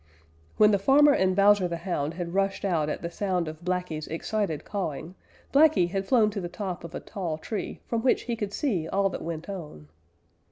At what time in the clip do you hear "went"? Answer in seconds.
9.21-9.47